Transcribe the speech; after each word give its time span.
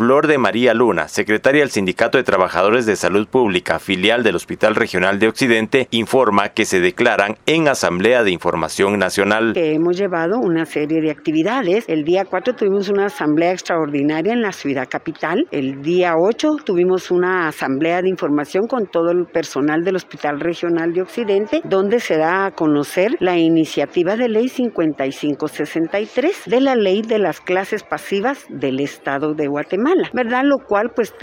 Flor 0.00 0.28
de 0.28 0.38
María 0.38 0.72
Luna, 0.72 1.08
secretaria 1.08 1.60
del 1.60 1.68
Sindicato 1.68 2.16
de 2.16 2.24
Trabajadores 2.24 2.86
de 2.86 2.96
Salud 2.96 3.28
Pública, 3.28 3.78
filial 3.78 4.22
del 4.22 4.34
Hospital 4.34 4.74
Regional 4.74 5.18
de 5.18 5.28
Occidente, 5.28 5.88
informa 5.90 6.48
que 6.54 6.64
se 6.64 6.80
declaran 6.80 7.36
en 7.44 7.68
Asamblea 7.68 8.22
de 8.22 8.30
Información 8.30 8.98
Nacional. 8.98 9.52
hemos 9.56 9.98
llevado 9.98 10.38
una 10.38 10.64
serie 10.64 11.02
de 11.02 11.10
actividades. 11.10 11.84
El 11.86 12.04
día 12.04 12.24
4 12.24 12.54
tuvimos 12.54 12.88
una 12.88 13.04
asamblea 13.04 13.52
extraordinaria 13.52 14.32
en 14.32 14.40
la 14.40 14.52
ciudad 14.52 14.88
capital. 14.88 15.46
El 15.50 15.82
día 15.82 16.14
8 16.16 16.48
tuvimos 16.64 17.10
una 17.10 17.46
asamblea 17.48 18.00
de 18.00 18.08
información 18.08 18.68
con 18.68 18.86
todo 18.86 19.10
el 19.10 19.26
personal 19.26 19.84
del 19.84 19.96
Hospital 19.96 20.40
Regional 20.40 20.94
de 20.94 21.02
Occidente, 21.02 21.60
donde 21.64 22.00
se 22.00 22.16
da 22.16 22.46
a 22.46 22.52
conocer 22.52 23.16
la 23.20 23.36
iniciativa 23.36 24.16
de 24.16 24.30
ley 24.30 24.48
5563 24.48 26.44
de 26.46 26.60
la 26.62 26.74
ley 26.74 27.02
de 27.02 27.18
las 27.18 27.42
clases 27.42 27.82
pasivas 27.82 28.46
del 28.48 28.80
Estado 28.80 29.34
de 29.34 29.46
Guatemala, 29.46 29.89
¿verdad? 30.12 30.42
Lo 30.44 30.58
cual, 30.58 30.90
pues, 30.94 31.14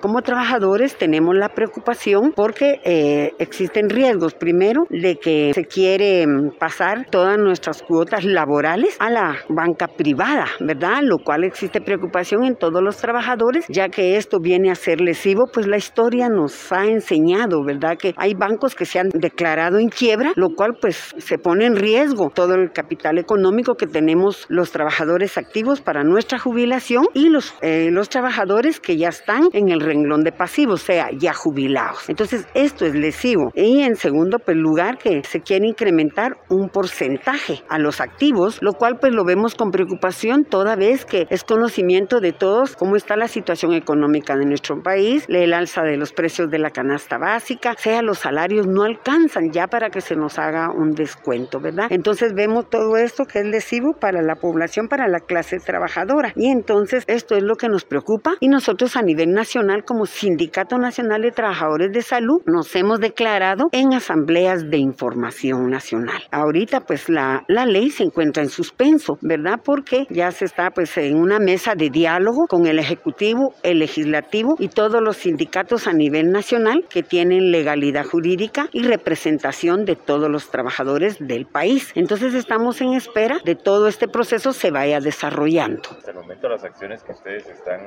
como 0.00 0.22
trabajadores 0.22 0.96
tenemos 0.96 1.34
la 1.34 1.48
preocupación 1.48 2.32
porque 2.34 2.80
eh, 2.84 3.32
existen 3.38 3.88
riesgos. 3.88 4.34
Primero, 4.34 4.82
de 4.90 5.16
que 5.16 5.52
se 5.54 5.64
quiere 5.64 6.26
mm, 6.26 6.58
pasar 6.58 7.06
todas 7.10 7.38
nuestras 7.38 7.82
cuotas 7.82 8.24
laborales 8.24 8.96
a 9.00 9.10
la 9.10 9.36
banca 9.48 9.88
privada, 9.88 10.46
¿verdad? 10.60 11.00
Lo 11.02 11.18
cual 11.18 11.44
existe 11.44 11.80
preocupación 11.80 12.44
en 12.44 12.56
todos 12.56 12.82
los 12.82 12.96
trabajadores, 12.96 13.66
ya 13.68 13.88
que 13.88 14.16
esto 14.16 14.38
viene 14.40 14.70
a 14.70 14.74
ser 14.74 15.00
lesivo, 15.00 15.44
pues 15.52 15.66
la 15.66 15.76
historia 15.76 16.28
nos 16.28 16.72
ha 16.72 16.86
enseñado, 16.86 17.64
¿verdad? 17.64 17.96
Que 17.98 18.14
hay 18.16 18.34
bancos 18.34 18.74
que 18.74 18.84
se 18.84 18.98
han 18.98 19.08
declarado 19.08 19.78
en 19.78 19.88
quiebra, 19.88 20.32
lo 20.36 20.50
cual 20.50 20.76
pues 20.80 21.14
se 21.18 21.38
pone 21.38 21.66
en 21.66 21.76
riesgo 21.76 22.30
todo 22.34 22.54
el 22.54 22.72
capital 22.72 23.18
económico 23.18 23.74
que 23.74 23.86
tenemos 23.86 24.46
los 24.48 24.70
trabajadores 24.70 25.38
activos 25.38 25.80
para 25.80 26.02
nuestra 26.02 26.38
jubilación 26.38 27.06
y 27.14 27.28
los, 27.28 27.54
eh, 27.62 27.90
los 27.90 28.08
trabajadores 28.14 28.78
que 28.78 28.96
ya 28.96 29.08
están 29.08 29.48
en 29.52 29.68
el 29.68 29.80
renglón 29.80 30.22
de 30.22 30.30
pasivos, 30.32 30.82
o 30.82 30.86
sea, 30.86 31.08
ya 31.18 31.34
jubilados. 31.34 32.08
Entonces, 32.08 32.46
esto 32.54 32.86
es 32.86 32.94
lesivo. 32.94 33.50
Y 33.54 33.82
en 33.82 33.96
segundo 33.96 34.38
pues, 34.38 34.56
lugar, 34.56 34.98
que 34.98 35.22
se 35.24 35.40
quiere 35.40 35.66
incrementar 35.66 36.36
un 36.48 36.68
porcentaje 36.68 37.62
a 37.68 37.78
los 37.78 38.00
activos, 38.00 38.58
lo 38.62 38.74
cual 38.74 38.98
pues 39.00 39.12
lo 39.12 39.24
vemos 39.24 39.56
con 39.56 39.70
preocupación 39.70 40.44
toda 40.44 40.76
vez 40.76 41.04
que 41.04 41.26
es 41.28 41.42
conocimiento 41.42 42.20
de 42.20 42.32
todos 42.32 42.76
cómo 42.76 42.94
está 42.94 43.16
la 43.16 43.26
situación 43.26 43.72
económica 43.72 44.36
de 44.36 44.46
nuestro 44.46 44.80
país, 44.82 45.26
el 45.28 45.52
alza 45.52 45.82
de 45.82 45.96
los 45.96 46.12
precios 46.12 46.50
de 46.50 46.58
la 46.58 46.70
canasta 46.70 47.18
básica, 47.18 47.74
sea 47.76 48.02
los 48.02 48.18
salarios 48.18 48.66
no 48.66 48.84
alcanzan 48.84 49.50
ya 49.50 49.66
para 49.66 49.90
que 49.90 50.00
se 50.00 50.14
nos 50.14 50.38
haga 50.38 50.70
un 50.70 50.92
descuento, 50.92 51.60
¿verdad? 51.60 51.88
Entonces 51.90 52.32
vemos 52.34 52.70
todo 52.70 52.96
esto 52.96 53.24
que 53.24 53.40
es 53.40 53.46
lesivo 53.46 53.94
para 53.98 54.22
la 54.22 54.36
población, 54.36 54.86
para 54.88 55.08
la 55.08 55.18
clase 55.18 55.58
trabajadora. 55.58 56.32
Y 56.36 56.50
entonces 56.50 57.04
esto 57.08 57.34
es 57.34 57.42
lo 57.42 57.56
que 57.56 57.68
nos 57.68 57.84
preocupa 57.94 58.32
y 58.40 58.48
nosotros 58.48 58.96
a 58.96 59.02
nivel 59.02 59.30
nacional 59.30 59.84
como 59.84 60.04
Sindicato 60.04 60.78
Nacional 60.78 61.22
de 61.22 61.30
Trabajadores 61.30 61.92
de 61.92 62.02
Salud 62.02 62.42
nos 62.44 62.74
hemos 62.74 62.98
declarado 62.98 63.66
en 63.70 63.94
asambleas 63.94 64.68
de 64.68 64.78
información 64.78 65.70
nacional. 65.70 66.20
Ahorita 66.32 66.80
pues 66.80 67.08
la, 67.08 67.44
la 67.46 67.66
ley 67.66 67.90
se 67.90 68.02
encuentra 68.02 68.42
en 68.42 68.48
suspenso, 68.48 69.16
¿verdad? 69.22 69.60
Porque 69.64 70.08
ya 70.10 70.32
se 70.32 70.44
está 70.44 70.70
pues 70.70 70.96
en 70.98 71.16
una 71.16 71.38
mesa 71.38 71.76
de 71.76 71.88
diálogo 71.88 72.46
con 72.48 72.66
el 72.66 72.80
Ejecutivo, 72.80 73.54
el 73.62 73.78
Legislativo 73.78 74.56
y 74.58 74.70
todos 74.70 75.00
los 75.00 75.18
sindicatos 75.18 75.86
a 75.86 75.92
nivel 75.92 76.32
nacional 76.32 76.86
que 76.90 77.04
tienen 77.04 77.52
legalidad 77.52 78.06
jurídica 78.06 78.68
y 78.72 78.82
representación 78.82 79.84
de 79.84 79.94
todos 79.94 80.28
los 80.28 80.50
trabajadores 80.50 81.18
del 81.20 81.46
país. 81.46 81.92
Entonces 81.94 82.34
estamos 82.34 82.80
en 82.80 82.94
espera 82.94 83.38
de 83.44 83.54
todo 83.54 83.86
este 83.86 84.08
proceso 84.08 84.52
se 84.52 84.72
vaya 84.72 84.98
desarrollando. 84.98 85.90
Hasta 85.90 86.10
el 86.10 86.16
momento 86.16 86.48
las 86.48 86.64
acciones 86.64 87.04
que 87.04 87.12
ustedes 87.12 87.46
están 87.48 87.83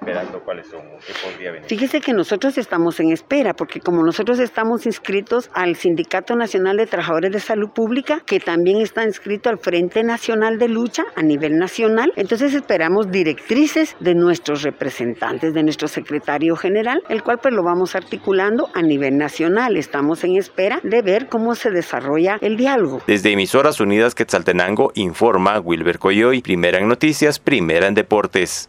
esperando, 0.00 0.40
¿cuáles 0.42 0.66
son? 0.66 0.80
¿Qué 1.06 1.12
podría 1.22 1.52
venir? 1.52 1.68
Fíjese 1.68 2.00
que 2.00 2.12
nosotros 2.12 2.56
estamos 2.56 2.98
en 3.00 3.12
espera 3.12 3.52
porque 3.54 3.80
como 3.80 4.02
nosotros 4.02 4.38
estamos 4.38 4.86
inscritos 4.86 5.50
al 5.52 5.76
Sindicato 5.76 6.36
Nacional 6.36 6.78
de 6.78 6.86
Trabajadores 6.86 7.32
de 7.32 7.40
Salud 7.40 7.70
Pública, 7.70 8.22
que 8.24 8.40
también 8.40 8.80
está 8.80 9.04
inscrito 9.04 9.50
al 9.50 9.58
Frente 9.58 10.02
Nacional 10.02 10.58
de 10.58 10.68
Lucha 10.68 11.04
a 11.16 11.22
nivel 11.22 11.58
nacional, 11.58 12.12
entonces 12.16 12.54
esperamos 12.54 13.10
directrices 13.10 13.96
de 14.00 14.14
nuestros 14.14 14.62
representantes, 14.62 15.52
de 15.52 15.62
nuestro 15.62 15.86
secretario 15.88 16.56
general, 16.56 17.02
el 17.08 17.22
cual 17.22 17.38
pues 17.38 17.54
lo 17.54 17.62
vamos 17.62 17.94
articulando 17.94 18.70
a 18.74 18.82
nivel 18.82 19.18
nacional. 19.18 19.76
Estamos 19.76 20.24
en 20.24 20.36
espera 20.36 20.80
de 20.82 21.02
ver 21.02 21.28
cómo 21.28 21.54
se 21.54 21.70
desarrolla 21.70 22.38
el 22.40 22.56
diálogo. 22.56 23.02
Desde 23.06 23.32
Emisoras 23.32 23.80
Unidas 23.80 24.14
Quetzaltenango 24.14 24.92
informa 24.94 25.60
Wilber 25.60 25.98
Coyoy, 25.98 26.40
primera 26.40 26.78
en 26.78 26.88
noticias, 26.88 27.38
primera 27.38 27.86
en 27.86 27.94
deportes. 27.94 28.68